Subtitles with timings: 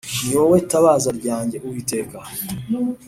[0.25, 2.17] Ni wowe tabaza ryanjye Uwiteka